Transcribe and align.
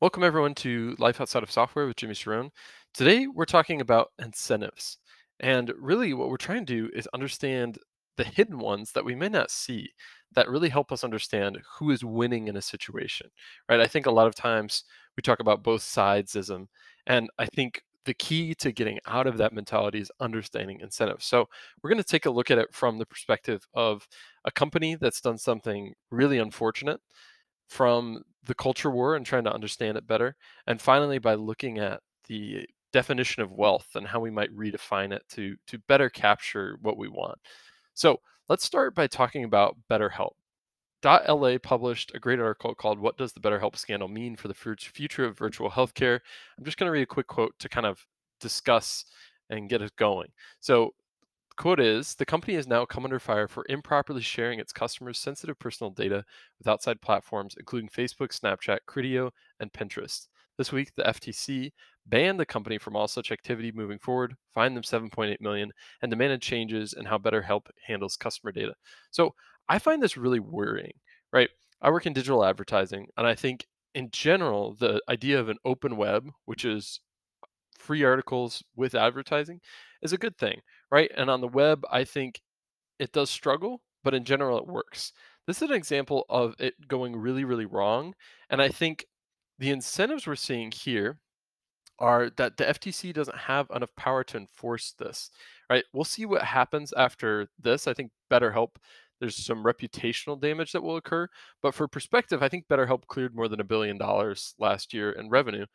Welcome 0.00 0.24
everyone 0.24 0.54
to 0.54 0.96
Life 0.98 1.20
Outside 1.20 1.42
of 1.42 1.50
Software 1.50 1.86
with 1.86 1.96
Jimmy 1.96 2.14
Cerrone. 2.14 2.48
Today 2.94 3.26
we're 3.26 3.44
talking 3.44 3.82
about 3.82 4.12
incentives. 4.18 4.96
And 5.40 5.74
really 5.78 6.14
what 6.14 6.30
we're 6.30 6.38
trying 6.38 6.64
to 6.64 6.74
do 6.74 6.90
is 6.94 7.06
understand 7.12 7.76
the 8.16 8.24
hidden 8.24 8.58
ones 8.58 8.92
that 8.92 9.04
we 9.04 9.14
may 9.14 9.28
not 9.28 9.50
see 9.50 9.90
that 10.34 10.48
really 10.48 10.70
help 10.70 10.90
us 10.90 11.04
understand 11.04 11.58
who 11.76 11.90
is 11.90 12.02
winning 12.02 12.48
in 12.48 12.56
a 12.56 12.62
situation. 12.62 13.28
Right? 13.68 13.78
I 13.78 13.86
think 13.86 14.06
a 14.06 14.10
lot 14.10 14.26
of 14.26 14.34
times 14.34 14.84
we 15.18 15.20
talk 15.20 15.38
about 15.38 15.62
both 15.62 15.82
sidesism 15.82 16.68
and 17.06 17.28
I 17.38 17.44
think 17.44 17.82
the 18.06 18.14
key 18.14 18.54
to 18.54 18.72
getting 18.72 19.00
out 19.06 19.26
of 19.26 19.36
that 19.36 19.52
mentality 19.52 20.00
is 20.00 20.10
understanding 20.18 20.80
incentives. 20.80 21.26
So, 21.26 21.46
we're 21.82 21.90
going 21.90 22.02
to 22.02 22.08
take 22.08 22.24
a 22.24 22.30
look 22.30 22.50
at 22.50 22.56
it 22.56 22.72
from 22.72 22.96
the 22.96 23.04
perspective 23.04 23.66
of 23.74 24.08
a 24.46 24.50
company 24.50 24.94
that's 24.94 25.20
done 25.20 25.36
something 25.36 25.92
really 26.10 26.38
unfortunate 26.38 27.02
from 27.70 28.22
the 28.44 28.54
culture 28.54 28.90
war 28.90 29.14
and 29.14 29.24
trying 29.24 29.44
to 29.44 29.52
understand 29.52 29.96
it 29.96 30.06
better. 30.06 30.36
And 30.66 30.80
finally, 30.80 31.18
by 31.18 31.34
looking 31.34 31.78
at 31.78 32.00
the 32.26 32.66
definition 32.92 33.42
of 33.42 33.52
wealth 33.52 33.86
and 33.94 34.06
how 34.06 34.18
we 34.18 34.30
might 34.30 34.54
redefine 34.54 35.12
it 35.12 35.22
to, 35.30 35.54
to 35.68 35.78
better 35.86 36.10
capture 36.10 36.76
what 36.82 36.98
we 36.98 37.08
want. 37.08 37.38
So 37.94 38.20
let's 38.48 38.64
start 38.64 38.94
by 38.94 39.06
talking 39.06 39.44
about 39.44 39.76
BetterHelp. 39.88 40.32
.la 41.02 41.58
published 41.62 42.12
a 42.14 42.18
great 42.18 42.40
article 42.40 42.74
called 42.74 42.98
"What 42.98 43.16
Does 43.16 43.32
the 43.32 43.40
BetterHelp 43.40 43.76
Scandal 43.76 44.08
Mean 44.08 44.36
for 44.36 44.48
the 44.48 44.54
Future 44.54 45.24
of 45.24 45.38
Virtual 45.38 45.70
Healthcare?" 45.70 46.20
I'm 46.58 46.64
just 46.64 46.76
going 46.76 46.88
to 46.88 46.92
read 46.92 47.02
a 47.02 47.06
quick 47.06 47.26
quote 47.26 47.54
to 47.60 47.70
kind 47.70 47.86
of 47.86 48.04
discuss 48.40 49.06
and 49.48 49.70
get 49.70 49.80
us 49.80 49.90
going. 49.96 50.28
So 50.60 50.92
Quote 51.60 51.78
is 51.78 52.14
The 52.14 52.24
company 52.24 52.54
has 52.54 52.66
now 52.66 52.86
come 52.86 53.04
under 53.04 53.18
fire 53.18 53.46
for 53.46 53.66
improperly 53.68 54.22
sharing 54.22 54.58
its 54.58 54.72
customers' 54.72 55.18
sensitive 55.18 55.58
personal 55.58 55.90
data 55.90 56.24
with 56.56 56.66
outside 56.66 57.02
platforms, 57.02 57.54
including 57.58 57.90
Facebook, 57.90 58.28
Snapchat, 58.28 58.78
Criteo, 58.88 59.30
and 59.60 59.70
Pinterest. 59.70 60.28
This 60.56 60.72
week, 60.72 60.94
the 60.94 61.02
FTC 61.02 61.72
banned 62.06 62.40
the 62.40 62.46
company 62.46 62.78
from 62.78 62.96
all 62.96 63.06
such 63.08 63.30
activity 63.30 63.72
moving 63.72 63.98
forward, 63.98 64.36
fined 64.54 64.74
them 64.74 64.82
7.8 64.82 65.38
million, 65.42 65.70
and 66.00 66.08
demanded 66.08 66.40
changes 66.40 66.94
in 66.94 67.04
how 67.04 67.18
BetterHelp 67.18 67.66
handles 67.86 68.16
customer 68.16 68.52
data. 68.52 68.72
So 69.10 69.34
I 69.68 69.78
find 69.78 70.02
this 70.02 70.16
really 70.16 70.40
worrying, 70.40 70.94
right? 71.30 71.50
I 71.82 71.90
work 71.90 72.06
in 72.06 72.14
digital 72.14 72.42
advertising, 72.42 73.08
and 73.18 73.26
I 73.26 73.34
think 73.34 73.66
in 73.94 74.08
general, 74.12 74.72
the 74.72 75.02
idea 75.10 75.38
of 75.38 75.50
an 75.50 75.58
open 75.66 75.98
web, 75.98 76.30
which 76.46 76.64
is 76.64 77.00
free 77.78 78.02
articles 78.02 78.64
with 78.74 78.94
advertising, 78.94 79.60
is 80.00 80.14
a 80.14 80.18
good 80.18 80.38
thing, 80.38 80.60
right? 80.90 81.10
And 81.16 81.30
on 81.30 81.40
the 81.40 81.48
web, 81.48 81.84
I 81.90 82.04
think 82.04 82.40
it 82.98 83.12
does 83.12 83.30
struggle, 83.30 83.82
but 84.04 84.14
in 84.14 84.24
general, 84.24 84.58
it 84.58 84.66
works. 84.66 85.12
This 85.46 85.62
is 85.62 85.70
an 85.70 85.76
example 85.76 86.26
of 86.28 86.54
it 86.58 86.74
going 86.88 87.16
really, 87.16 87.44
really 87.44 87.66
wrong. 87.66 88.14
And 88.50 88.60
I 88.60 88.68
think 88.68 89.06
the 89.58 89.70
incentives 89.70 90.26
we're 90.26 90.36
seeing 90.36 90.70
here 90.70 91.18
are 91.98 92.30
that 92.36 92.56
the 92.56 92.64
FTC 92.64 93.12
doesn't 93.12 93.36
have 93.36 93.66
enough 93.74 93.94
power 93.96 94.24
to 94.24 94.38
enforce 94.38 94.94
this, 94.98 95.30
right? 95.68 95.84
We'll 95.92 96.04
see 96.04 96.24
what 96.24 96.42
happens 96.42 96.92
after 96.96 97.48
this. 97.58 97.86
I 97.86 97.92
think 97.92 98.10
BetterHelp, 98.30 98.70
there's 99.20 99.36
some 99.36 99.62
reputational 99.62 100.40
damage 100.40 100.72
that 100.72 100.82
will 100.82 100.96
occur. 100.96 101.28
But 101.62 101.74
for 101.74 101.86
perspective, 101.88 102.42
I 102.42 102.48
think 102.48 102.68
BetterHelp 102.68 103.06
cleared 103.06 103.34
more 103.34 103.48
than 103.48 103.60
a 103.60 103.64
billion 103.64 103.98
dollars 103.98 104.54
last 104.58 104.94
year 104.94 105.12
in 105.12 105.28
revenue 105.28 105.66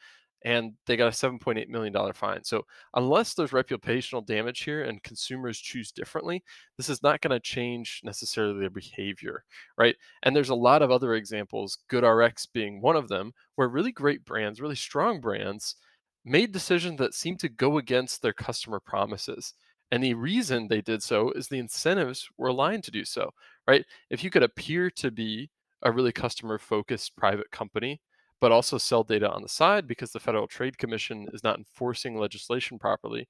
and 0.46 0.74
they 0.86 0.96
got 0.96 1.08
a 1.08 1.10
$7.8 1.10 1.68
million 1.70 2.14
fine. 2.14 2.44
So, 2.44 2.66
unless 2.94 3.34
there's 3.34 3.50
reputational 3.52 4.26
damage 4.26 4.62
here 4.62 4.84
and 4.84 5.02
consumers 5.02 5.58
choose 5.60 5.92
differently, 5.92 6.44
this 6.78 6.88
is 6.88 7.02
not 7.02 7.20
going 7.22 7.32
to 7.32 7.40
change 7.40 8.02
necessarily 8.04 8.60
their 8.60 8.70
behavior, 8.70 9.44
right? 9.78 9.96
And 10.24 10.36
there's 10.36 10.50
a 10.50 10.56
lot 10.56 10.84
of 10.84 10.92
other 10.92 11.16
examples, 11.16 11.80
GoodRx 11.92 12.48
being 12.54 12.80
one 12.80 12.96
of 12.96 13.08
them, 13.10 13.34
where 13.56 13.68
really 13.68 13.92
great 13.92 14.24
brands, 14.24 14.62
really 14.62 14.76
strong 14.76 15.20
brands, 15.20 15.76
made 16.24 16.52
decisions 16.52 17.00
that 17.00 17.16
seem 17.16 17.38
to 17.38 17.50
go 17.50 17.80
against 17.80 18.22
their 18.22 18.34
customer 18.34 18.80
promises. 18.80 19.54
And 19.92 20.04
the 20.04 20.14
reason 20.14 20.68
they 20.68 20.82
did 20.82 21.02
so 21.02 21.32
is 21.32 21.48
the 21.48 21.60
incentives 21.60 22.30
were 22.38 22.50
aligned 22.50 22.84
to 22.86 22.92
do 22.92 23.04
so, 23.04 23.32
right? 23.68 23.84
If 24.12 24.24
you 24.24 24.30
could 24.30 24.44
appear 24.44 24.92
to 24.92 25.10
be 25.10 25.50
a 25.82 25.92
really 25.92 26.12
customer 26.12 26.60
focused 26.60 27.16
private 27.16 27.50
company, 27.52 28.00
but 28.42 28.52
also 28.52 28.78
sell 28.78 29.04
data 29.04 29.30
on 29.32 29.42
the 29.42 29.50
side 29.50 29.88
because 29.88 30.12
the 30.12 30.20
Federal 30.20 30.48
Trade 30.48 30.78
Commission 30.78 31.28
is 31.34 31.44
not 31.44 31.58
enforcing 31.58 32.18
legislation 32.18 32.78
properly, 32.80 33.28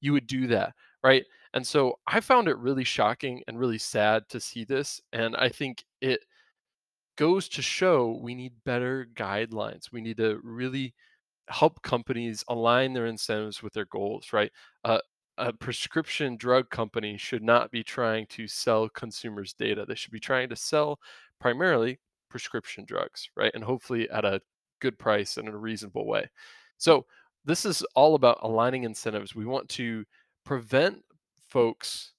you 0.00 0.12
would 0.12 0.26
do 0.26 0.46
that, 0.48 0.74
right? 1.02 1.24
And 1.54 1.66
so 1.66 1.98
I 2.06 2.20
found 2.20 2.48
it 2.48 2.58
really 2.58 2.84
shocking 2.84 3.42
and 3.48 3.58
really 3.58 3.78
sad 3.78 4.28
to 4.30 4.40
see 4.40 4.64
this. 4.64 5.00
And 5.12 5.36
I 5.36 5.48
think 5.48 5.84
it 6.00 6.20
goes 7.16 7.48
to 7.50 7.62
show 7.62 8.18
we 8.22 8.34
need 8.34 8.52
better 8.64 9.08
guidelines. 9.14 9.92
We 9.92 10.00
need 10.00 10.18
to 10.18 10.40
really 10.42 10.94
help 11.48 11.82
companies 11.82 12.44
align 12.48 12.92
their 12.92 13.06
incentives 13.06 13.62
with 13.62 13.72
their 13.72 13.86
goals, 13.86 14.32
right? 14.32 14.52
Uh, 14.84 15.00
a 15.38 15.52
prescription 15.52 16.36
drug 16.36 16.70
company 16.70 17.16
should 17.16 17.42
not 17.42 17.70
be 17.70 17.82
trying 17.84 18.26
to 18.28 18.48
sell 18.48 18.88
consumers 18.88 19.54
data. 19.54 19.86
They 19.86 19.94
should 19.94 20.12
be 20.12 20.20
trying 20.20 20.48
to 20.50 20.56
sell 20.56 20.98
primarily 21.40 22.00
prescription 22.28 22.84
drugs, 22.84 23.28
right? 23.36 23.52
And 23.54 23.64
hopefully 23.64 24.08
at 24.10 24.24
a 24.24 24.40
good 24.80 24.98
price 24.98 25.36
and 25.36 25.48
in 25.48 25.54
a 25.54 25.58
reasonable 25.58 26.06
way. 26.06 26.28
So 26.76 27.06
this 27.44 27.64
is 27.64 27.82
all 27.94 28.14
about 28.14 28.38
aligning 28.42 28.84
incentives. 28.84 29.34
We 29.34 29.46
want 29.46 29.68
to 29.70 30.04
prevent 30.44 31.02
folks 31.48 32.12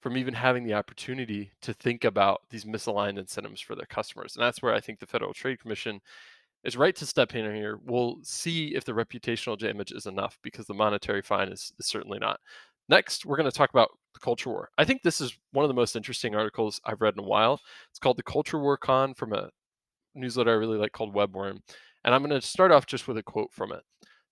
from 0.00 0.16
even 0.18 0.34
having 0.34 0.64
the 0.64 0.74
opportunity 0.74 1.50
to 1.62 1.72
think 1.72 2.04
about 2.04 2.42
these 2.50 2.64
misaligned 2.64 3.18
incentives 3.18 3.60
for 3.60 3.74
their 3.74 3.86
customers. 3.86 4.36
And 4.36 4.44
that's 4.44 4.60
where 4.60 4.74
I 4.74 4.80
think 4.80 4.98
the 4.98 5.06
Federal 5.06 5.32
Trade 5.32 5.60
Commission 5.60 6.00
is 6.62 6.76
right 6.76 6.94
to 6.96 7.06
step 7.06 7.34
in 7.34 7.54
here. 7.54 7.78
We'll 7.84 8.18
see 8.22 8.74
if 8.74 8.84
the 8.84 8.92
reputational 8.92 9.58
damage 9.58 9.92
is 9.92 10.06
enough 10.06 10.38
because 10.42 10.66
the 10.66 10.74
monetary 10.74 11.22
fine 11.22 11.48
is, 11.48 11.72
is 11.78 11.86
certainly 11.86 12.18
not. 12.18 12.40
Next, 12.88 13.24
we're 13.24 13.36
going 13.36 13.50
to 13.50 13.56
talk 13.56 13.70
about 13.70 13.90
culture 14.24 14.50
war. 14.50 14.70
I 14.78 14.84
think 14.84 15.02
this 15.02 15.20
is 15.20 15.36
one 15.52 15.64
of 15.64 15.68
the 15.68 15.74
most 15.74 15.94
interesting 15.94 16.34
articles 16.34 16.80
I've 16.84 17.02
read 17.02 17.14
in 17.14 17.20
a 17.20 17.28
while. 17.28 17.60
It's 17.90 17.98
called 17.98 18.16
The 18.16 18.22
Culture 18.22 18.58
War 18.58 18.78
Con 18.78 19.12
from 19.14 19.34
a 19.34 19.50
newsletter 20.14 20.50
I 20.50 20.54
really 20.54 20.78
like 20.78 20.92
called 20.92 21.14
Webworm. 21.14 21.60
And 22.04 22.14
I'm 22.14 22.22
going 22.22 22.40
to 22.40 22.46
start 22.46 22.72
off 22.72 22.86
just 22.86 23.06
with 23.06 23.18
a 23.18 23.22
quote 23.22 23.52
from 23.52 23.72
it. 23.72 23.82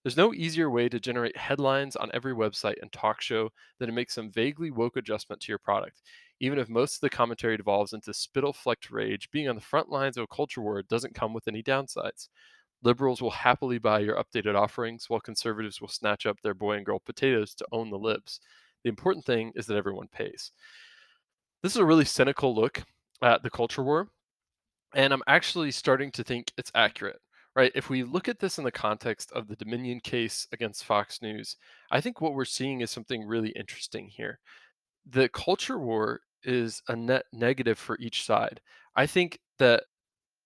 There's 0.03 0.17
no 0.17 0.33
easier 0.33 0.71
way 0.71 0.89
to 0.89 0.99
generate 0.99 1.37
headlines 1.37 1.95
on 1.95 2.11
every 2.13 2.35
website 2.35 2.81
and 2.81 2.91
talk 2.91 3.21
show 3.21 3.51
than 3.79 3.87
to 3.87 3.95
make 3.95 4.11
some 4.11 4.33
vaguely 4.33 4.71
woke 4.71 4.97
adjustment 4.97 5.41
to 5.43 5.53
your 5.53 5.59
product. 5.59 6.03
Even 6.41 6.59
if 6.59 6.69
most 6.69 6.97
of 6.97 7.01
the 7.03 7.11
commentary 7.11 7.57
devolves 7.57 7.93
into 7.93 8.13
spittle 8.13 8.53
flecked 8.53 8.91
rage, 8.91 9.31
being 9.31 9.49
on 9.49 9.55
the 9.55 9.61
front 9.61 9.91
lines 9.91 10.17
of 10.17 10.25
a 10.25 10.35
culture 10.35 10.61
war 10.61 10.83
doesn't 10.83 11.15
come 11.15 11.33
with 11.33 11.47
any 11.47 11.63
downsides. 11.63 12.29
Liberals 12.83 13.23
will 13.23 13.31
happily 13.31 13.79
buy 13.79 14.01
your 14.01 14.17
updated 14.17 14.57
offerings, 14.57 15.09
while 15.09 15.21
conservatives 15.21 15.81
will 15.81 15.89
snatch 15.89 16.27
up 16.27 16.41
their 16.41 16.55
boy 16.55 16.73
and 16.73 16.87
girl 16.87 16.99
potatoes 16.99 17.55
to 17.55 17.67
own 17.71 17.91
the 17.91 17.99
libs. 17.99 18.41
The 18.85 18.91
important 18.91 19.25
thing 19.25 19.53
is 19.55 19.67
that 19.67 19.77
everyone 19.77 20.09
pays. 20.09 20.53
This 21.63 21.73
is 21.73 21.79
a 21.79 21.85
really 21.85 22.05
cynical 22.05 22.55
look 22.55 22.83
at 23.23 23.43
the 23.43 23.51
culture 23.51 23.83
war, 23.83 24.09
and 24.95 25.13
I'm 25.13 25.23
actually 25.27 25.71
starting 25.71 26.11
to 26.13 26.25
think 26.25 26.53
it's 26.57 26.73
accurate 26.75 27.21
right? 27.55 27.73
If 27.75 27.91
we 27.91 28.03
look 28.03 28.29
at 28.29 28.39
this 28.39 28.59
in 28.59 28.65
the 28.65 28.73
context 28.73 29.31
of 29.33 29.47
the 29.47 29.57
Dominion 29.57 30.01
case 30.01 30.47
against 30.53 30.85
Fox 30.85 31.21
News, 31.21 31.57
I 31.91 32.01
think 32.01 32.21
what 32.21 32.35
we're 32.35 32.45
seeing 32.45 32.81
is 32.81 32.91
something 32.91 33.27
really 33.27 33.51
interesting 33.51 34.09
here. 34.09 34.39
The 35.11 35.29
culture 35.31 35.79
war 35.79 36.21
is 36.45 36.83
a 36.89 36.97
net 36.97 37.25
negative 37.33 37.79
for 37.79 37.99
each 37.99 38.25
side. 38.25 38.61
I 38.97 39.07
think 39.07 39.39
that 39.59 39.85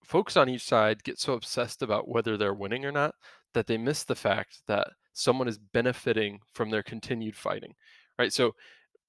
folks 0.04 0.36
on 0.36 0.48
each 0.48 0.64
side 0.64 1.02
get 1.04 1.18
so 1.18 1.34
obsessed 1.34 1.82
about 1.82 2.08
whether 2.08 2.36
they're 2.36 2.54
winning 2.54 2.84
or 2.84 2.92
not 2.92 3.14
that 3.54 3.66
they 3.66 3.78
miss 3.78 4.04
the 4.04 4.14
fact 4.14 4.60
that 4.66 4.88
someone 5.12 5.48
is 5.48 5.58
benefiting 5.58 6.40
from 6.52 6.70
their 6.70 6.82
continued 6.82 7.36
fighting, 7.36 7.74
right? 8.18 8.32
So 8.32 8.54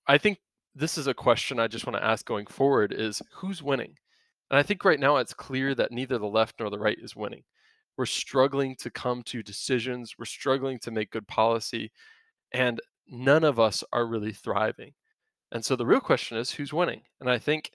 I 0.08 0.18
think 0.18 0.40
this 0.76 0.98
is 0.98 1.08
a 1.08 1.14
question 1.14 1.60
I 1.60 1.68
just 1.68 1.86
want 1.86 1.98
to 1.98 2.06
ask 2.06 2.26
going 2.26 2.46
forward 2.46 2.94
is 2.94 3.22
who's 3.34 3.64
winning? 3.64 3.96
And 4.50 4.58
I 4.58 4.64
think 4.64 4.86
right 4.86 5.00
now 5.00 5.18
it's 5.18 5.34
clear 5.34 5.76
that 5.76 5.92
neither 5.92 6.18
the 6.18 6.28
left 6.28 6.56
nor 6.60 6.70
the 6.70 6.80
right 6.80 6.98
is 7.02 7.16
winning. 7.16 7.44
We're 7.98 8.06
struggling 8.06 8.76
to 8.78 8.92
come 8.92 9.24
to 9.24 9.42
decisions. 9.42 10.16
We're 10.18 10.26
struggling 10.26 10.80
to 10.80 10.92
make 10.92 11.12
good 11.12 11.28
policy. 11.28 11.92
And 12.54 12.80
none 13.08 13.44
of 13.44 13.60
us 13.60 13.84
are 13.92 14.06
really 14.06 14.34
thriving. 14.34 14.94
And 15.52 15.66
so 15.66 15.76
the 15.76 15.86
real 15.86 16.00
question 16.00 16.38
is 16.38 16.52
who's 16.52 16.74
winning? 16.74 17.02
And 17.20 17.30
I 17.30 17.40
think 17.40 17.72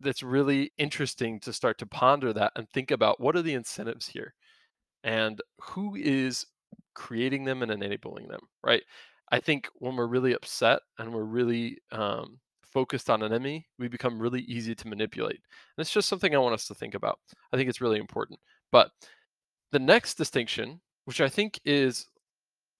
that's 0.00 0.22
really 0.22 0.72
interesting 0.78 1.38
to 1.40 1.52
start 1.52 1.78
to 1.78 1.86
ponder 1.86 2.32
that 2.32 2.52
and 2.56 2.68
think 2.68 2.90
about 2.90 3.20
what 3.20 3.36
are 3.36 3.42
the 3.42 3.54
incentives 3.54 4.08
here 4.08 4.34
and 5.04 5.40
who 5.60 5.94
is 5.94 6.46
creating 6.94 7.44
them 7.44 7.62
and 7.62 7.70
enabling 7.70 8.28
them, 8.28 8.40
right? 8.64 8.82
I 9.30 9.40
think 9.40 9.68
when 9.74 9.96
we're 9.96 10.06
really 10.06 10.34
upset 10.34 10.80
and 10.98 11.12
we're 11.12 11.24
really 11.24 11.78
um, 11.92 12.38
focused 12.64 13.10
on 13.10 13.22
an 13.22 13.32
enemy, 13.32 13.66
we 13.78 13.88
become 13.88 14.18
really 14.18 14.42
easy 14.42 14.74
to 14.74 14.88
manipulate. 14.88 15.36
And 15.76 15.82
it's 15.82 15.92
just 15.92 16.08
something 16.08 16.34
I 16.34 16.38
want 16.38 16.54
us 16.54 16.66
to 16.66 16.74
think 16.74 16.94
about. 16.94 17.18
I 17.52 17.56
think 17.56 17.68
it's 17.68 17.80
really 17.80 17.98
important. 17.98 18.40
But 18.72 18.90
the 19.72 19.78
next 19.78 20.14
distinction, 20.14 20.80
which 21.04 21.20
I 21.20 21.28
think 21.28 21.60
is 21.64 22.06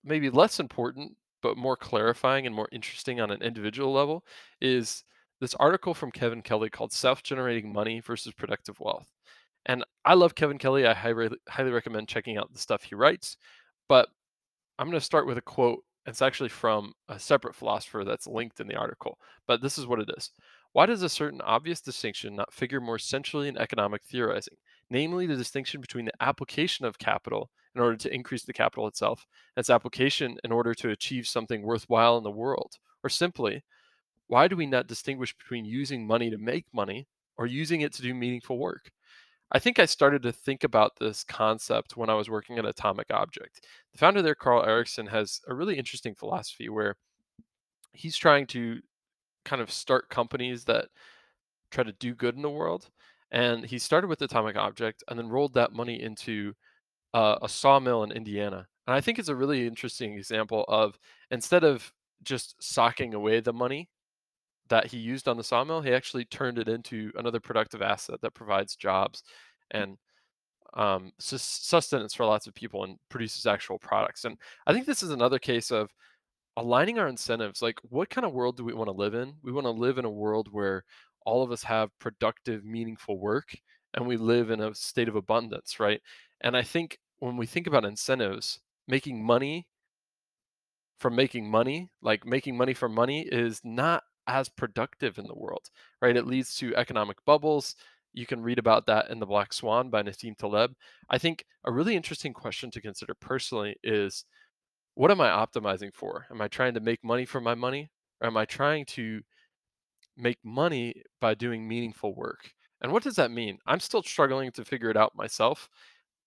maybe 0.04 0.30
less 0.30 0.60
important, 0.60 1.16
but 1.42 1.56
more 1.56 1.76
clarifying 1.76 2.46
and 2.46 2.54
more 2.54 2.68
interesting 2.72 3.20
on 3.20 3.30
an 3.30 3.42
individual 3.42 3.92
level, 3.92 4.24
is 4.60 5.04
this 5.40 5.54
article 5.54 5.94
from 5.94 6.10
Kevin 6.10 6.42
Kelly 6.42 6.68
called 6.68 6.92
Self 6.92 7.22
Generating 7.22 7.72
Money 7.72 8.00
versus 8.00 8.32
Productive 8.32 8.78
Wealth. 8.78 9.08
And 9.66 9.84
I 10.04 10.14
love 10.14 10.34
Kevin 10.34 10.58
Kelly. 10.58 10.86
I 10.86 10.94
highly, 10.94 11.30
highly 11.48 11.70
recommend 11.70 12.08
checking 12.08 12.36
out 12.36 12.52
the 12.52 12.58
stuff 12.58 12.82
he 12.82 12.94
writes. 12.94 13.36
But 13.88 14.08
I'm 14.78 14.86
going 14.86 14.98
to 14.98 15.04
start 15.04 15.26
with 15.26 15.38
a 15.38 15.42
quote. 15.42 15.82
It's 16.06 16.22
actually 16.22 16.48
from 16.48 16.92
a 17.08 17.18
separate 17.18 17.54
philosopher 17.54 18.04
that's 18.04 18.26
linked 18.26 18.60
in 18.60 18.66
the 18.66 18.76
article. 18.76 19.18
But 19.46 19.62
this 19.62 19.78
is 19.78 19.86
what 19.86 20.00
it 20.00 20.10
is 20.16 20.30
Why 20.72 20.84
does 20.86 21.02
a 21.02 21.08
certain 21.08 21.40
obvious 21.40 21.80
distinction 21.80 22.36
not 22.36 22.52
figure 22.52 22.80
more 22.82 22.98
centrally 22.98 23.48
in 23.48 23.56
economic 23.56 24.02
theorizing? 24.04 24.58
Namely, 24.90 25.26
the 25.26 25.36
distinction 25.36 25.80
between 25.80 26.04
the 26.04 26.22
application 26.22 26.84
of 26.84 26.98
capital 26.98 27.50
in 27.74 27.80
order 27.80 27.96
to 27.96 28.12
increase 28.14 28.44
the 28.44 28.52
capital 28.52 28.86
itself, 28.88 29.26
and 29.56 29.62
its 29.62 29.70
application 29.70 30.36
in 30.44 30.52
order 30.52 30.74
to 30.74 30.90
achieve 30.90 31.26
something 31.26 31.62
worthwhile 31.62 32.18
in 32.18 32.24
the 32.24 32.30
world. 32.30 32.74
Or 33.02 33.08
simply, 33.08 33.62
why 34.28 34.48
do 34.48 34.56
we 34.56 34.66
not 34.66 34.86
distinguish 34.88 35.36
between 35.36 35.64
using 35.66 36.06
money 36.06 36.30
to 36.30 36.38
make 36.38 36.66
money 36.72 37.08
or 37.36 37.46
using 37.46 37.82
it 37.82 37.92
to 37.94 38.02
do 38.02 38.14
meaningful 38.14 38.58
work? 38.58 38.92
I 39.52 39.58
think 39.58 39.78
I 39.78 39.86
started 39.86 40.22
to 40.22 40.32
think 40.32 40.62
about 40.62 40.92
this 40.98 41.24
concept 41.24 41.96
when 41.96 42.08
I 42.08 42.14
was 42.14 42.30
working 42.30 42.58
at 42.58 42.64
Atomic 42.64 43.08
Object. 43.10 43.66
The 43.92 43.98
founder 43.98 44.22
there, 44.22 44.34
Carl 44.34 44.64
Erickson, 44.64 45.06
has 45.06 45.40
a 45.48 45.54
really 45.54 45.76
interesting 45.76 46.14
philosophy 46.14 46.68
where 46.68 46.96
he's 47.92 48.16
trying 48.16 48.46
to 48.48 48.80
kind 49.44 49.60
of 49.60 49.70
start 49.70 50.08
companies 50.08 50.64
that 50.64 50.86
try 51.70 51.82
to 51.82 51.92
do 51.92 52.14
good 52.14 52.36
in 52.36 52.42
the 52.42 52.50
world. 52.50 52.90
And 53.32 53.64
he 53.64 53.78
started 53.78 54.08
with 54.08 54.22
Atomic 54.22 54.56
Object 54.56 55.02
and 55.08 55.18
then 55.18 55.28
rolled 55.28 55.54
that 55.54 55.72
money 55.72 56.00
into 56.00 56.54
uh, 57.14 57.36
a 57.42 57.48
sawmill 57.48 58.04
in 58.04 58.12
Indiana. 58.12 58.66
And 58.86 58.94
I 58.94 59.00
think 59.00 59.18
it's 59.18 59.28
a 59.28 59.36
really 59.36 59.66
interesting 59.66 60.14
example 60.14 60.64
of 60.68 60.98
instead 61.30 61.64
of 61.64 61.92
just 62.22 62.54
socking 62.60 63.14
away 63.14 63.40
the 63.40 63.52
money 63.52 63.88
that 64.70 64.86
he 64.86 64.96
used 64.96 65.28
on 65.28 65.36
the 65.36 65.44
sawmill, 65.44 65.82
he 65.82 65.92
actually 65.92 66.24
turned 66.24 66.58
it 66.58 66.68
into 66.68 67.12
another 67.16 67.40
productive 67.40 67.82
asset 67.82 68.20
that 68.22 68.34
provides 68.34 68.74
jobs 68.76 69.22
and 69.70 69.98
um, 70.74 71.12
sustenance 71.18 72.14
for 72.14 72.24
lots 72.24 72.46
of 72.46 72.54
people 72.54 72.84
and 72.84 72.96
produces 73.08 73.46
actual 73.46 73.78
products. 73.78 74.24
And 74.24 74.38
I 74.66 74.72
think 74.72 74.86
this 74.86 75.02
is 75.02 75.10
another 75.10 75.38
case 75.38 75.70
of 75.70 75.90
aligning 76.56 76.98
our 76.98 77.08
incentives. 77.08 77.60
Like, 77.60 77.78
what 77.82 78.10
kind 78.10 78.24
of 78.24 78.32
world 78.32 78.56
do 78.56 78.64
we 78.64 78.74
want 78.74 78.88
to 78.88 78.96
live 78.96 79.14
in? 79.14 79.34
We 79.42 79.52
want 79.52 79.66
to 79.66 79.70
live 79.70 79.98
in 79.98 80.04
a 80.04 80.10
world 80.10 80.48
where 80.50 80.84
all 81.26 81.42
of 81.42 81.52
us 81.52 81.62
have 81.64 81.90
productive, 81.98 82.64
meaningful 82.64 83.18
work 83.18 83.54
and 83.94 84.06
we 84.06 84.16
live 84.16 84.50
in 84.50 84.60
a 84.60 84.74
state 84.74 85.08
of 85.08 85.16
abundance, 85.16 85.80
right? 85.80 86.00
And 86.40 86.56
I 86.56 86.62
think 86.62 86.98
when 87.18 87.36
we 87.36 87.46
think 87.46 87.66
about 87.66 87.84
incentives, 87.84 88.60
making 88.86 89.24
money 89.24 89.66
from 90.98 91.16
making 91.16 91.50
money, 91.50 91.90
like 92.02 92.26
making 92.26 92.56
money 92.56 92.74
from 92.74 92.94
money, 92.94 93.22
is 93.22 93.60
not 93.64 94.04
as 94.30 94.48
productive 94.48 95.18
in 95.18 95.26
the 95.26 95.34
world, 95.34 95.70
right? 96.00 96.16
It 96.16 96.26
leads 96.26 96.54
to 96.56 96.74
economic 96.76 97.18
bubbles. 97.24 97.74
You 98.12 98.26
can 98.26 98.42
read 98.42 98.58
about 98.58 98.86
that 98.86 99.10
in 99.10 99.18
The 99.18 99.26
Black 99.26 99.52
Swan 99.52 99.90
by 99.90 100.02
Nassim 100.02 100.36
Taleb. 100.36 100.72
I 101.08 101.18
think 101.18 101.44
a 101.64 101.72
really 101.72 101.96
interesting 101.96 102.32
question 102.32 102.70
to 102.72 102.80
consider 102.80 103.14
personally 103.14 103.76
is 103.82 104.24
what 104.94 105.10
am 105.10 105.20
I 105.20 105.28
optimizing 105.28 105.94
for? 105.94 106.26
Am 106.30 106.40
I 106.40 106.48
trying 106.48 106.74
to 106.74 106.80
make 106.80 107.02
money 107.04 107.24
for 107.24 107.40
my 107.40 107.54
money? 107.54 107.90
Or 108.20 108.26
am 108.26 108.36
I 108.36 108.44
trying 108.44 108.84
to 108.86 109.20
make 110.16 110.38
money 110.44 111.02
by 111.20 111.34
doing 111.34 111.66
meaningful 111.66 112.14
work? 112.14 112.52
And 112.82 112.92
what 112.92 113.02
does 113.02 113.16
that 113.16 113.30
mean? 113.30 113.58
I'm 113.66 113.80
still 113.80 114.02
struggling 114.02 114.52
to 114.52 114.64
figure 114.64 114.90
it 114.90 114.96
out 114.96 115.14
myself, 115.14 115.68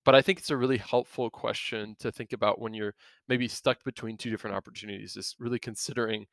but 0.06 0.15
I 0.15 0.21
think 0.21 0.39
it's 0.39 0.51
a 0.51 0.57
really 0.57 0.77
helpful 0.77 1.29
question 1.29 1.95
to 1.99 2.11
think 2.11 2.33
about 2.33 2.59
when 2.59 2.73
you're 2.73 2.95
maybe 3.27 3.47
stuck 3.47 3.83
between 3.83 4.17
two 4.17 4.29
different 4.29 4.56
opportunities, 4.56 5.17
is 5.17 5.35
really 5.39 5.59
considering 5.59 6.25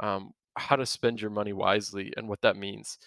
um, 0.00 0.32
how 0.58 0.76
to 0.76 0.86
spend 0.86 1.20
your 1.20 1.30
money 1.30 1.52
wisely 1.52 2.12
and 2.16 2.28
what 2.28 2.40
that 2.42 2.56
means. 2.56 2.98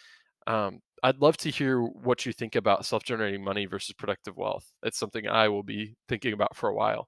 Um, 0.47 0.81
I'd 1.03 1.21
love 1.21 1.37
to 1.37 1.49
hear 1.49 1.81
what 1.81 2.25
you 2.25 2.33
think 2.33 2.55
about 2.55 2.85
self 2.85 3.03
generating 3.03 3.43
money 3.43 3.65
versus 3.65 3.93
productive 3.93 4.37
wealth. 4.37 4.71
It's 4.83 4.97
something 4.99 5.27
I 5.27 5.47
will 5.49 5.63
be 5.63 5.95
thinking 6.07 6.33
about 6.33 6.55
for 6.55 6.69
a 6.69 6.75
while. 6.75 7.07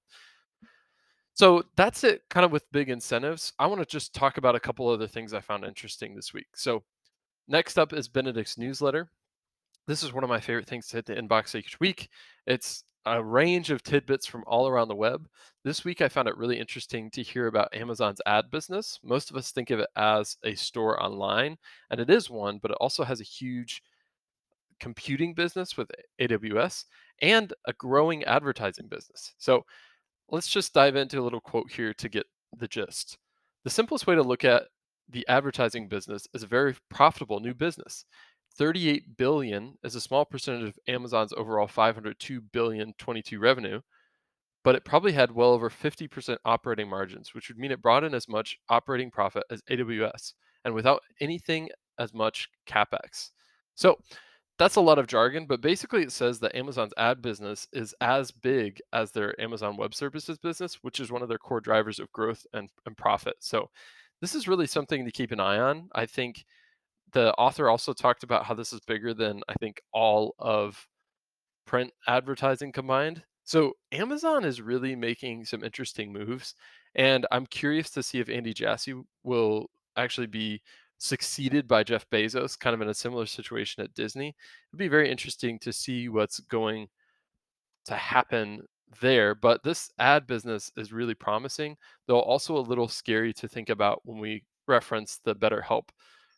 So 1.35 1.63
that's 1.75 2.03
it, 2.03 2.21
kind 2.29 2.45
of 2.45 2.51
with 2.51 2.71
big 2.71 2.89
incentives. 2.89 3.53
I 3.57 3.65
want 3.65 3.81
to 3.81 3.87
just 3.87 4.13
talk 4.13 4.37
about 4.37 4.55
a 4.55 4.59
couple 4.59 4.87
other 4.87 5.07
things 5.07 5.33
I 5.33 5.41
found 5.41 5.65
interesting 5.65 6.15
this 6.15 6.33
week. 6.33 6.47
So, 6.55 6.83
next 7.47 7.79
up 7.79 7.91
is 7.91 8.07
Benedict's 8.07 8.57
newsletter. 8.57 9.09
This 9.87 10.03
is 10.03 10.13
one 10.13 10.23
of 10.23 10.29
my 10.29 10.39
favorite 10.39 10.67
things 10.67 10.87
to 10.87 10.97
hit 10.97 11.05
the 11.05 11.15
inbox 11.15 11.55
each 11.55 11.79
week. 11.79 12.09
It's 12.45 12.83
a 13.05 13.23
range 13.23 13.69
of 13.69 13.83
tidbits 13.83 14.25
from 14.25 14.43
all 14.47 14.67
around 14.67 14.87
the 14.87 14.95
web. 14.95 15.27
This 15.63 15.83
week, 15.83 16.01
I 16.01 16.09
found 16.09 16.27
it 16.27 16.37
really 16.37 16.59
interesting 16.59 17.09
to 17.11 17.23
hear 17.23 17.47
about 17.47 17.73
Amazon's 17.73 18.21
ad 18.25 18.49
business. 18.51 18.99
Most 19.03 19.29
of 19.29 19.37
us 19.37 19.51
think 19.51 19.69
of 19.69 19.79
it 19.79 19.89
as 19.95 20.37
a 20.43 20.55
store 20.55 21.01
online, 21.01 21.57
and 21.89 21.99
it 21.99 22.09
is 22.09 22.29
one, 22.29 22.59
but 22.61 22.71
it 22.71 22.77
also 22.79 23.03
has 23.03 23.19
a 23.19 23.25
huge 23.25 23.81
computing 24.79 25.33
business 25.33 25.77
with 25.77 25.89
AWS 26.19 26.85
and 27.21 27.53
a 27.67 27.73
growing 27.73 28.23
advertising 28.25 28.87
business. 28.87 29.33
So 29.37 29.63
let's 30.29 30.49
just 30.49 30.73
dive 30.73 30.95
into 30.95 31.19
a 31.19 31.23
little 31.23 31.41
quote 31.41 31.71
here 31.71 31.93
to 31.93 32.09
get 32.09 32.25
the 32.57 32.67
gist. 32.67 33.17
The 33.63 33.69
simplest 33.69 34.07
way 34.07 34.15
to 34.15 34.23
look 34.23 34.43
at 34.43 34.63
the 35.09 35.25
advertising 35.27 35.87
business 35.87 36.27
is 36.33 36.43
a 36.43 36.47
very 36.47 36.75
profitable 36.89 37.39
new 37.39 37.53
business. 37.53 38.05
38 38.57 39.17
billion 39.17 39.77
is 39.83 39.95
a 39.95 40.01
small 40.01 40.25
percentage 40.25 40.69
of 40.69 40.79
Amazon's 40.87 41.33
overall 41.33 41.67
502 41.67 42.41
billion 42.41 42.93
22 42.97 43.39
revenue, 43.39 43.81
but 44.63 44.75
it 44.75 44.85
probably 44.85 45.11
had 45.11 45.31
well 45.31 45.51
over 45.51 45.69
50% 45.69 46.37
operating 46.45 46.89
margins, 46.89 47.33
which 47.33 47.49
would 47.49 47.57
mean 47.57 47.71
it 47.71 47.81
brought 47.81 48.03
in 48.03 48.13
as 48.13 48.29
much 48.29 48.57
operating 48.69 49.11
profit 49.11 49.43
as 49.49 49.61
AWS 49.63 50.33
and 50.65 50.73
without 50.73 51.01
anything 51.19 51.69
as 51.99 52.13
much 52.13 52.47
capex. 52.67 53.31
So 53.75 53.97
that's 54.59 54.75
a 54.75 54.81
lot 54.81 54.99
of 54.99 55.07
jargon, 55.07 55.47
but 55.47 55.61
basically 55.61 56.03
it 56.03 56.11
says 56.11 56.39
that 56.39 56.55
Amazon's 56.55 56.93
ad 56.97 57.21
business 57.21 57.67
is 57.73 57.95
as 58.01 58.29
big 58.31 58.79
as 58.93 59.11
their 59.11 59.39
Amazon 59.41 59.77
Web 59.77 59.95
Services 59.95 60.37
business, 60.37 60.77
which 60.83 60.99
is 60.99 61.11
one 61.11 61.23
of 61.23 61.29
their 61.29 61.39
core 61.39 61.59
drivers 61.59 61.99
of 61.99 62.11
growth 62.11 62.45
and, 62.53 62.69
and 62.85 62.95
profit. 62.95 63.35
So 63.39 63.69
this 64.21 64.35
is 64.35 64.47
really 64.47 64.67
something 64.67 65.05
to 65.05 65.11
keep 65.11 65.31
an 65.31 65.39
eye 65.39 65.57
on. 65.57 65.89
I 65.95 66.05
think 66.05 66.45
the 67.13 67.33
author 67.35 67.69
also 67.69 67.93
talked 67.93 68.23
about 68.23 68.45
how 68.45 68.53
this 68.53 68.73
is 68.73 68.79
bigger 68.81 69.13
than 69.13 69.41
I 69.47 69.53
think 69.59 69.81
all 69.93 70.35
of 70.39 70.87
print 71.65 71.91
advertising 72.07 72.71
combined. 72.71 73.23
So 73.43 73.73
Amazon 73.91 74.45
is 74.45 74.61
really 74.61 74.95
making 74.95 75.45
some 75.45 75.63
interesting 75.63 76.11
moves, 76.13 76.55
and 76.95 77.25
I'm 77.31 77.45
curious 77.45 77.89
to 77.91 78.03
see 78.03 78.19
if 78.19 78.29
Andy 78.29 78.53
Jassy 78.53 78.93
will 79.23 79.69
actually 79.97 80.27
be 80.27 80.61
succeeded 80.97 81.67
by 81.67 81.83
Jeff 81.83 82.09
Bezos, 82.09 82.57
kind 82.57 82.73
of 82.73 82.81
in 82.81 82.89
a 82.89 82.93
similar 82.93 83.25
situation 83.25 83.83
at 83.83 83.93
Disney. 83.93 84.35
It'd 84.71 84.79
be 84.79 84.87
very 84.87 85.11
interesting 85.11 85.59
to 85.59 85.73
see 85.73 86.07
what's 86.07 86.39
going 86.39 86.87
to 87.85 87.95
happen 87.95 88.61
there. 89.01 89.35
But 89.35 89.63
this 89.63 89.91
ad 89.99 90.27
business 90.27 90.71
is 90.77 90.93
really 90.93 91.15
promising, 91.15 91.75
though 92.07 92.21
also 92.21 92.57
a 92.57 92.59
little 92.59 92.87
scary 92.87 93.33
to 93.33 93.47
think 93.47 93.69
about 93.69 94.01
when 94.05 94.19
we 94.19 94.43
reference 94.67 95.19
the 95.23 95.35
BetterHelp 95.35 95.89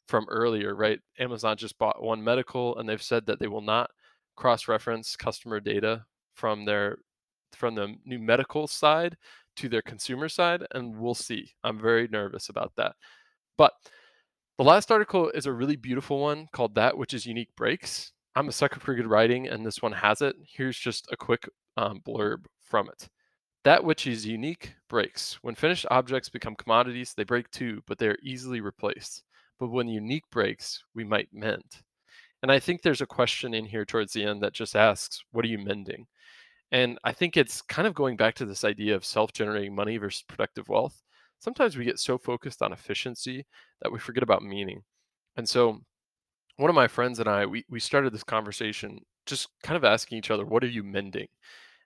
from 0.07 0.25
earlier, 0.29 0.75
right? 0.75 0.99
Amazon 1.19 1.57
just 1.57 1.77
bought 1.77 2.03
One 2.03 2.23
Medical, 2.23 2.77
and 2.77 2.87
they've 2.87 3.01
said 3.01 3.25
that 3.25 3.39
they 3.39 3.47
will 3.47 3.61
not 3.61 3.89
cross-reference 4.35 5.15
customer 5.15 5.59
data 5.59 6.05
from 6.33 6.65
their 6.65 6.97
from 7.53 7.75
the 7.75 7.95
new 8.03 8.19
medical 8.19 8.67
side 8.67 9.15
to 9.55 9.69
their 9.69 9.81
consumer 9.81 10.27
side, 10.27 10.65
and 10.71 10.97
we'll 10.97 11.15
see. 11.15 11.53
I'm 11.63 11.79
very 11.79 12.07
nervous 12.09 12.49
about 12.49 12.73
that. 12.75 12.95
But 13.57 13.71
the 14.57 14.65
last 14.65 14.91
article 14.91 15.29
is 15.29 15.45
a 15.45 15.53
really 15.53 15.77
beautiful 15.77 16.19
one 16.19 16.47
called 16.51 16.75
"That 16.75 16.97
Which 16.97 17.13
Is 17.13 17.25
Unique 17.25 17.55
Breaks." 17.55 18.11
I'm 18.35 18.49
a 18.49 18.51
sucker 18.51 18.81
for 18.81 18.93
good 18.95 19.07
writing, 19.07 19.47
and 19.47 19.65
this 19.65 19.81
one 19.81 19.93
has 19.93 20.21
it. 20.21 20.35
Here's 20.45 20.77
just 20.77 21.07
a 21.11 21.17
quick 21.17 21.47
um, 21.77 22.01
blurb 22.05 22.45
from 22.61 22.89
it. 22.89 23.07
That 23.63 23.83
which 23.83 24.05
is 24.05 24.27
unique 24.27 24.75
breaks. 24.89 25.39
When 25.41 25.55
finished 25.55 25.87
objects 25.89 26.29
become 26.29 26.55
commodities, 26.55 27.13
they 27.15 27.23
break 27.23 27.49
too, 27.49 27.81
but 27.87 27.97
they 27.97 28.07
are 28.07 28.17
easily 28.21 28.61
replaced 28.61 29.23
but 29.59 29.69
when 29.69 29.87
unique 29.87 30.29
breaks, 30.31 30.83
we 30.93 31.03
might 31.03 31.29
mend. 31.31 31.63
And 32.43 32.51
I 32.51 32.59
think 32.59 32.81
there's 32.81 33.01
a 33.01 33.07
question 33.07 33.53
in 33.53 33.65
here 33.65 33.85
towards 33.85 34.13
the 34.13 34.23
end 34.23 34.43
that 34.43 34.53
just 34.53 34.75
asks, 34.75 35.23
what 35.31 35.45
are 35.45 35.49
you 35.49 35.57
mending? 35.57 36.05
And 36.71 36.99
I 37.03 37.11
think 37.11 37.37
it's 37.37 37.61
kind 37.61 37.87
of 37.87 37.93
going 37.93 38.17
back 38.17 38.35
to 38.35 38.45
this 38.45 38.63
idea 38.63 38.95
of 38.95 39.05
self 39.05 39.31
generating 39.33 39.73
money 39.75 39.97
versus 39.97 40.23
productive 40.27 40.67
wealth. 40.67 41.01
Sometimes 41.39 41.77
we 41.77 41.85
get 41.85 41.99
so 41.99 42.17
focused 42.17 42.61
on 42.61 42.73
efficiency 42.73 43.45
that 43.81 43.91
we 43.91 43.99
forget 43.99 44.23
about 44.23 44.43
meaning. 44.43 44.83
And 45.37 45.47
so, 45.47 45.81
one 46.57 46.69
of 46.69 46.75
my 46.75 46.87
friends 46.87 47.19
and 47.19 47.29
I, 47.29 47.45
we, 47.45 47.65
we 47.69 47.79
started 47.79 48.13
this 48.13 48.23
conversation 48.23 48.99
just 49.25 49.49
kind 49.63 49.77
of 49.77 49.83
asking 49.83 50.17
each 50.17 50.31
other, 50.31 50.45
what 50.45 50.63
are 50.63 50.67
you 50.67 50.83
mending? 50.83 51.27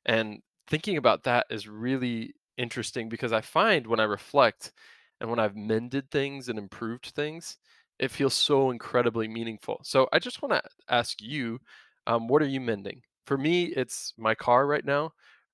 And 0.05 0.41
thinking 0.67 0.97
about 0.97 1.23
that 1.23 1.47
is 1.49 1.67
really 1.67 2.33
interesting 2.57 3.09
because 3.09 3.33
I 3.33 3.41
find 3.41 3.87
when 3.87 3.99
I 3.99 4.03
reflect, 4.03 4.73
and 5.21 5.29
when 5.29 5.39
I've 5.39 5.55
mended 5.55 6.09
things 6.11 6.49
and 6.49 6.57
improved 6.57 7.07
things, 7.07 7.57
it 7.99 8.11
feels 8.11 8.33
so 8.33 8.71
incredibly 8.71 9.27
meaningful. 9.27 9.81
So 9.83 10.07
I 10.13 10.19
just 10.19 10.41
want 10.41 10.53
to 10.53 10.61
ask 10.89 11.21
you, 11.21 11.59
um, 12.07 12.27
what 12.27 12.41
are 12.41 12.47
you 12.47 12.61
mending? 12.61 13.01
For 13.25 13.37
me, 13.37 13.65
it's 13.65 14.13
my 14.17 14.33
car 14.33 14.65
right 14.65 14.85
now, 14.85 15.11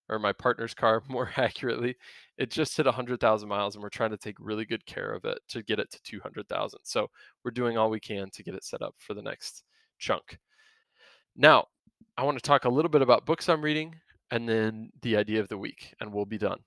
or 0.08 0.20
my 0.20 0.32
partner's 0.32 0.74
car, 0.74 1.04
more 1.10 1.32
accurately. 1.38 1.96
It 2.38 2.52
just 2.52 2.78
hit 2.78 2.86
100,000 2.86 3.50
miles, 3.50 3.76
and 3.76 3.82
we're 3.84 3.90
trying 3.90 4.12
to 4.12 4.18
take 4.18 4.36
really 4.40 4.66
good 4.66 4.86
care 4.86 5.12
of 5.14 5.26
it 5.26 5.40
to 5.50 5.64
get 5.64 5.80
it 5.80 5.90
to 5.92 6.02
200,000. 6.04 6.80
So 6.84 7.10
we're 7.44 7.52
doing 7.52 7.78
all 7.78 7.90
we 7.90 8.00
can 8.00 8.30
to 8.32 8.44
get 8.44 8.56
it 8.56 8.64
set 8.64 8.82
up 8.82 8.96
for 9.00 9.14
the 9.14 9.22
next 9.22 9.64
chunk. 9.98 10.38
Now, 11.36 11.66
I 12.18 12.24
want 12.24 12.38
to 12.38 12.48
talk 12.48 12.66
a 12.66 12.70
little 12.70 12.90
bit 12.90 13.02
about 13.02 13.26
books 13.26 13.50
I'm 13.50 13.62
reading 13.62 13.96
and 14.32 14.48
then 14.48 14.92
the 15.02 15.18
idea 15.18 15.42
of 15.42 15.50
the 15.50 15.58
week, 15.58 15.94
and 16.00 16.14
we'll 16.14 16.26
be 16.26 16.38
done. 16.38 16.60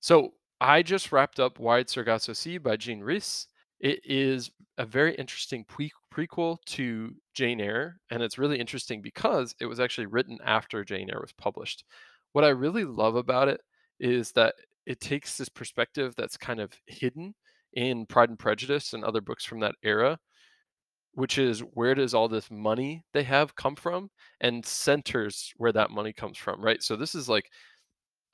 So 0.00 0.34
I 0.60 0.82
just 0.82 1.12
wrapped 1.12 1.40
up 1.40 1.58
Wide 1.58 1.88
Sargasso 1.88 2.32
Sea 2.32 2.58
by 2.58 2.76
Jean 2.76 3.00
Rhys. 3.00 3.46
It 3.80 4.00
is 4.04 4.50
a 4.78 4.86
very 4.86 5.14
interesting 5.14 5.64
pre- 5.64 5.92
prequel 6.12 6.58
to 6.66 7.14
Jane 7.34 7.60
Eyre, 7.60 8.00
and 8.10 8.22
it's 8.22 8.38
really 8.38 8.58
interesting 8.58 9.02
because 9.02 9.54
it 9.60 9.66
was 9.66 9.80
actually 9.80 10.06
written 10.06 10.38
after 10.44 10.84
Jane 10.84 11.10
Eyre 11.10 11.20
was 11.20 11.32
published. 11.32 11.84
What 12.32 12.44
I 12.44 12.48
really 12.48 12.84
love 12.84 13.16
about 13.16 13.48
it 13.48 13.60
is 14.00 14.32
that 14.32 14.54
it 14.86 15.00
takes 15.00 15.36
this 15.36 15.48
perspective 15.48 16.14
that's 16.16 16.36
kind 16.36 16.60
of 16.60 16.72
hidden 16.86 17.34
in 17.72 18.06
Pride 18.06 18.28
and 18.30 18.38
Prejudice 18.38 18.92
and 18.92 19.04
other 19.04 19.20
books 19.20 19.44
from 19.44 19.60
that 19.60 19.74
era, 19.82 20.18
which 21.12 21.38
is 21.38 21.60
where 21.60 21.94
does 21.94 22.14
all 22.14 22.28
this 22.28 22.50
money 22.50 23.04
they 23.12 23.22
have 23.22 23.54
come 23.56 23.76
from 23.76 24.10
and 24.40 24.64
centers 24.66 25.52
where 25.56 25.72
that 25.72 25.90
money 25.90 26.12
comes 26.12 26.36
from, 26.38 26.60
right? 26.60 26.82
So 26.82 26.96
this 26.96 27.14
is 27.14 27.28
like 27.28 27.50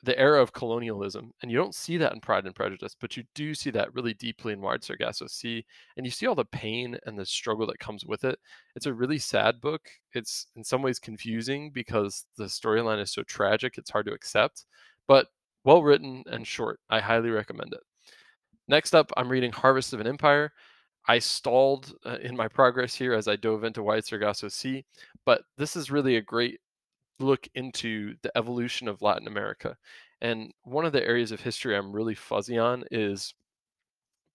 the 0.02 0.18
era 0.18 0.40
of 0.40 0.52
colonialism, 0.52 1.32
and 1.42 1.50
you 1.50 1.58
don't 1.58 1.74
see 1.74 1.98
that 1.98 2.14
in 2.14 2.20
Pride 2.20 2.46
and 2.46 2.54
Prejudice, 2.54 2.96
but 2.98 3.16
you 3.16 3.24
do 3.34 3.54
see 3.54 3.70
that 3.70 3.92
really 3.94 4.14
deeply 4.14 4.54
in 4.54 4.60
Wide 4.60 4.82
Sargasso 4.82 5.26
Sea, 5.26 5.64
and 5.96 6.06
you 6.06 6.10
see 6.10 6.26
all 6.26 6.34
the 6.34 6.44
pain 6.46 6.96
and 7.04 7.18
the 7.18 7.26
struggle 7.26 7.66
that 7.66 7.78
comes 7.78 8.06
with 8.06 8.24
it. 8.24 8.38
It's 8.74 8.86
a 8.86 8.94
really 8.94 9.18
sad 9.18 9.60
book. 9.60 9.82
It's 10.14 10.46
in 10.56 10.64
some 10.64 10.80
ways 10.80 10.98
confusing 10.98 11.70
because 11.70 12.24
the 12.38 12.44
storyline 12.44 13.00
is 13.00 13.10
so 13.12 13.22
tragic, 13.24 13.76
it's 13.76 13.90
hard 13.90 14.06
to 14.06 14.12
accept, 14.12 14.64
but 15.06 15.26
well 15.64 15.82
written 15.82 16.24
and 16.26 16.46
short. 16.46 16.80
I 16.88 17.00
highly 17.00 17.30
recommend 17.30 17.74
it. 17.74 17.80
Next 18.68 18.94
up, 18.94 19.10
I'm 19.16 19.28
reading 19.28 19.52
Harvest 19.52 19.92
of 19.92 20.00
an 20.00 20.06
Empire. 20.06 20.52
I 21.08 21.18
stalled 21.18 21.92
uh, 22.06 22.18
in 22.22 22.36
my 22.36 22.48
progress 22.48 22.94
here 22.94 23.12
as 23.12 23.28
I 23.28 23.36
dove 23.36 23.64
into 23.64 23.82
Wide 23.82 24.04
Sargasso 24.04 24.48
Sea, 24.48 24.84
but 25.26 25.42
this 25.58 25.76
is 25.76 25.90
really 25.90 26.16
a 26.16 26.22
great 26.22 26.60
look 27.20 27.48
into 27.54 28.14
the 28.22 28.36
evolution 28.36 28.88
of 28.88 29.02
Latin 29.02 29.26
America. 29.26 29.76
And 30.20 30.52
one 30.64 30.84
of 30.84 30.92
the 30.92 31.06
areas 31.06 31.32
of 31.32 31.40
history 31.40 31.76
I'm 31.76 31.92
really 31.92 32.14
fuzzy 32.14 32.58
on 32.58 32.84
is 32.90 33.34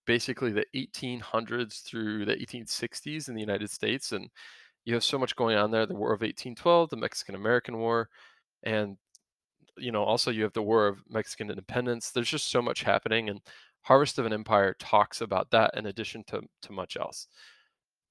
basically 0.06 0.52
the 0.52 0.66
1800s 0.74 1.82
through 1.82 2.24
the 2.24 2.36
1860s 2.36 3.28
in 3.28 3.34
the 3.34 3.40
United 3.40 3.70
States. 3.70 4.12
And 4.12 4.30
you 4.84 4.94
have 4.94 5.04
so 5.04 5.18
much 5.18 5.36
going 5.36 5.56
on 5.56 5.70
there 5.70 5.86
the 5.86 5.94
War 5.94 6.12
of 6.12 6.20
1812, 6.20 6.90
the 6.90 6.96
Mexican 6.96 7.34
American 7.34 7.78
War, 7.78 8.08
and 8.62 8.96
you 9.78 9.92
know 9.92 10.02
also 10.02 10.30
you 10.30 10.42
have 10.42 10.54
the 10.54 10.62
war 10.62 10.86
of 10.86 11.02
mexican 11.08 11.50
independence 11.50 12.10
there's 12.10 12.30
just 12.30 12.50
so 12.50 12.62
much 12.62 12.82
happening 12.82 13.28
and 13.28 13.40
harvest 13.82 14.18
of 14.18 14.24
an 14.24 14.32
empire 14.32 14.74
talks 14.78 15.20
about 15.20 15.50
that 15.50 15.70
in 15.76 15.84
addition 15.84 16.24
to, 16.24 16.40
to 16.62 16.72
much 16.72 16.96
else 16.96 17.28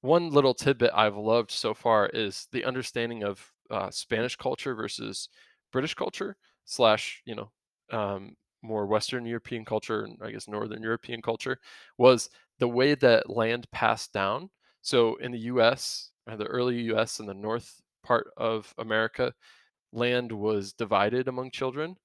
one 0.06 0.30
little 0.30 0.54
tidbit 0.54 0.92
I've 0.94 1.18
loved 1.18 1.50
so 1.50 1.74
far 1.74 2.06
is 2.08 2.48
the 2.52 2.64
understanding 2.64 3.24
of 3.24 3.52
uh, 3.72 3.90
Spanish 3.92 4.36
culture 4.36 4.76
versus 4.76 5.30
British 5.72 5.94
culture 5.94 6.38
slash 6.66 7.22
you 7.26 7.36
know 7.36 7.52
um, 7.92 8.36
more 8.62 8.86
Western 8.86 9.26
European 9.26 9.66
culture 9.66 10.04
and 10.04 10.18
I 10.24 10.32
guess 10.32 10.48
Northern 10.48 10.82
European 10.82 11.22
culture 11.22 11.60
was 11.98 12.30
the 12.60 12.68
way 12.68 12.96
that 12.96 13.30
land 13.30 13.70
passed 13.72 14.14
down. 14.14 14.50
So 14.82 15.16
in 15.18 15.32
the 15.32 15.40
U.S., 15.40 16.12
uh, 16.30 16.36
the 16.36 16.46
early 16.46 16.82
U.S. 16.84 17.20
and 17.20 17.28
the 17.28 17.34
north 17.34 17.82
part 18.04 18.32
of 18.38 18.74
America, 18.78 19.34
land 19.92 20.32
was 20.32 20.74
divided 20.74 21.28
among 21.28 21.52
children. 21.52 21.96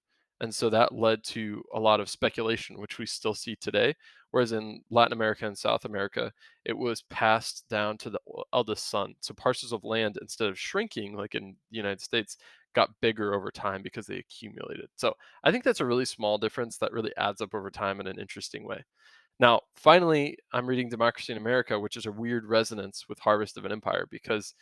And 0.41 0.55
so 0.55 0.71
that 0.71 0.95
led 0.95 1.23
to 1.25 1.63
a 1.75 1.81
lot 1.81 2.01
of 2.01 2.09
speculation, 2.09 2.81
which 2.81 2.99
we 2.99 3.07
still 3.07 3.35
see 3.35 3.57
today. 3.57 3.95
Whereas 4.31 4.53
in 4.53 4.81
Latin 4.91 5.13
America 5.13 5.47
and 5.47 5.59
South 5.59 5.85
America, 5.85 6.33
it 6.65 6.77
was 6.77 7.03
passed 7.11 7.65
down 7.69 7.99
to 7.99 8.11
the 8.11 8.21
eldest 8.53 8.89
son. 8.89 9.15
So 9.21 9.35
parcels 9.35 9.73
of 9.73 9.85
land, 9.85 10.19
instead 10.21 10.49
of 10.49 10.59
shrinking 10.59 11.15
like 11.15 11.35
in 11.35 11.57
the 11.71 11.77
United 11.77 12.01
States, 12.01 12.37
got 12.75 12.91
bigger 13.03 13.35
over 13.35 13.51
time 13.51 13.83
because 13.83 14.07
they 14.07 14.19
accumulated. 14.19 14.89
So 14.97 15.15
I 15.45 15.51
think 15.51 15.65
that's 15.65 15.81
a 15.81 15.87
really 15.87 16.05
small 16.05 16.39
difference 16.39 16.79
that 16.79 16.93
really 16.93 17.13
adds 17.17 17.41
up 17.41 17.55
over 17.55 17.71
time 17.71 18.01
in 18.01 18.07
an 18.07 18.19
interesting 18.21 18.65
way. 18.65 18.85
Now, 19.41 19.63
finally, 19.75 20.39
I'm 20.53 20.67
reading 20.67 20.89
Democracy 20.89 21.33
in 21.33 21.39
America, 21.39 21.79
which 21.79 21.97
is 21.97 22.07
a 22.07 22.13
weird 22.13 22.45
resonance 22.47 23.07
with 23.09 23.19
Harvest 23.19 23.57
of 23.57 23.65
an 23.65 23.73
Empire 23.73 24.07
because 24.11 24.55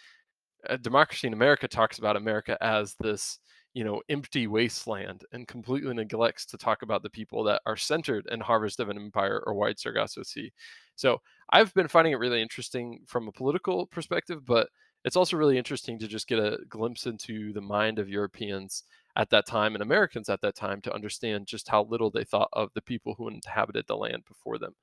uh, 0.68 0.76
Democracy 0.76 1.26
in 1.26 1.32
America 1.32 1.68
talks 1.68 1.98
about 1.98 2.16
America 2.16 2.56
as 2.60 2.94
this, 3.00 3.38
you 3.74 3.84
know, 3.84 4.02
empty 4.08 4.46
wasteland 4.46 5.24
and 5.32 5.46
completely 5.46 5.94
neglects 5.94 6.46
to 6.46 6.58
talk 6.58 6.82
about 6.82 7.02
the 7.02 7.10
people 7.10 7.44
that 7.44 7.62
are 7.66 7.76
centered 7.76 8.26
in 8.30 8.40
Harvest 8.40 8.80
of 8.80 8.88
an 8.88 8.96
Empire 8.96 9.42
or 9.46 9.54
Wide 9.54 9.78
Sargasso 9.78 10.22
Sea. 10.22 10.52
So 10.96 11.20
I've 11.50 11.72
been 11.74 11.88
finding 11.88 12.12
it 12.12 12.18
really 12.18 12.42
interesting 12.42 13.00
from 13.06 13.28
a 13.28 13.32
political 13.32 13.86
perspective, 13.86 14.44
but 14.44 14.68
it's 15.04 15.16
also 15.16 15.36
really 15.36 15.58
interesting 15.58 15.98
to 15.98 16.08
just 16.08 16.26
get 16.26 16.38
a 16.38 16.58
glimpse 16.68 17.06
into 17.06 17.52
the 17.52 17.60
mind 17.60 17.98
of 17.98 18.08
Europeans 18.08 18.84
at 19.16 19.30
that 19.30 19.46
time 19.46 19.74
and 19.74 19.82
Americans 19.82 20.28
at 20.28 20.40
that 20.40 20.54
time 20.56 20.80
to 20.82 20.92
understand 20.92 21.46
just 21.46 21.68
how 21.68 21.84
little 21.84 22.10
they 22.10 22.24
thought 22.24 22.48
of 22.52 22.70
the 22.74 22.82
people 22.82 23.14
who 23.14 23.28
inhabited 23.28 23.84
the 23.86 23.96
land 23.96 24.24
before 24.26 24.58
them. 24.58 24.74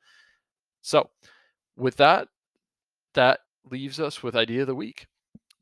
So, 0.82 1.10
with 1.75 1.98
that, 1.98 2.27
that 3.13 3.39
leaves 3.70 4.00
us 4.00 4.22
with 4.24 4.36
idea 4.36 4.62
of 4.62 4.68
the 4.68 4.75
week. 4.75 5.08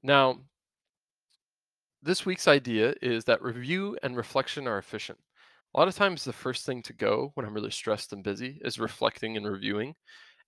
Now, 0.04 0.40
this 2.04 2.26
week's 2.26 2.48
idea 2.48 2.94
is 3.02 3.24
that 3.26 3.42
review 3.42 3.98
and 4.04 4.18
reflection 4.18 4.68
are 4.68 4.78
efficient. 4.78 5.20
A 5.76 5.80
lot 5.80 5.88
of 5.88 5.96
times, 5.96 6.24
the 6.24 6.34
first 6.34 6.66
thing 6.66 6.82
to 6.84 6.94
go 6.94 7.32
when 7.36 7.46
I'm 7.46 7.54
really 7.54 7.72
stressed 7.72 8.14
and 8.14 8.24
busy 8.24 8.60
is 8.64 8.80
reflecting 8.80 9.38
and 9.38 9.48
reviewing. 9.48 9.96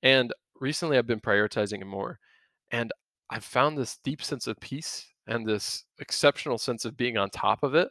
And 0.03 0.33
recently, 0.59 0.97
I've 0.97 1.07
been 1.07 1.19
prioritizing 1.21 1.81
it 1.81 1.87
more. 1.87 2.19
And 2.71 2.91
I've 3.29 3.43
found 3.43 3.77
this 3.77 3.97
deep 4.03 4.23
sense 4.23 4.47
of 4.47 4.59
peace 4.59 5.07
and 5.27 5.45
this 5.45 5.85
exceptional 5.99 6.57
sense 6.57 6.85
of 6.85 6.97
being 6.97 7.17
on 7.17 7.29
top 7.29 7.63
of 7.63 7.73
it 7.75 7.89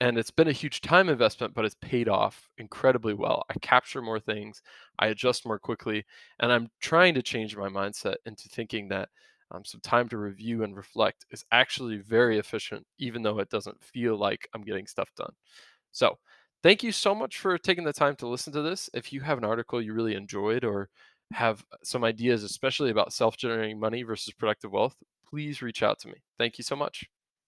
and 0.00 0.18
it's 0.18 0.32
been 0.32 0.48
a 0.48 0.52
huge 0.52 0.80
time 0.80 1.08
investment 1.08 1.54
but 1.54 1.64
it's 1.64 1.76
paid 1.80 2.08
off 2.08 2.48
incredibly 2.58 3.14
well 3.14 3.44
i 3.50 3.54
capture 3.60 4.02
more 4.02 4.20
things 4.20 4.62
i 4.98 5.06
adjust 5.06 5.46
more 5.46 5.58
quickly 5.58 6.04
and 6.40 6.52
i'm 6.52 6.68
trying 6.80 7.14
to 7.14 7.22
change 7.22 7.56
my 7.56 7.68
mindset 7.68 8.16
into 8.26 8.48
thinking 8.48 8.88
that 8.88 9.08
um, 9.52 9.64
some 9.64 9.80
time 9.82 10.08
to 10.08 10.18
review 10.18 10.62
and 10.64 10.76
reflect 10.76 11.26
is 11.30 11.44
actually 11.52 11.98
very 11.98 12.38
efficient 12.38 12.86
even 12.98 13.22
though 13.22 13.38
it 13.38 13.50
doesn't 13.50 13.82
feel 13.82 14.16
like 14.16 14.48
i'm 14.54 14.62
getting 14.62 14.86
stuff 14.86 15.10
done. 15.16 15.32
So 15.92 16.18
thank 16.62 16.82
you 16.82 16.92
so 16.92 17.14
much 17.14 17.38
for 17.38 17.58
taking 17.58 17.84
the 17.84 17.92
time 17.92 18.16
to 18.16 18.28
listen 18.28 18.52
to 18.54 18.62
this. 18.62 18.90
If 18.94 19.12
you 19.12 19.20
have 19.22 19.38
an 19.38 19.44
article 19.44 19.82
you 19.82 19.94
really 19.94 20.14
enjoyed 20.14 20.64
or 20.64 20.88
have 21.32 21.64
some 21.84 22.04
ideas 22.04 22.44
especially 22.44 22.90
about 22.90 23.12
self-generating 23.12 23.80
money 23.80 24.02
versus 24.02 24.34
productive 24.34 24.72
wealth 24.72 24.96
please 25.28 25.62
reach 25.62 25.82
out 25.82 25.98
to 26.00 26.08
me. 26.08 26.14
Thank 26.38 26.58
you 26.58 26.64
so 26.64 26.76
much 26.76 27.06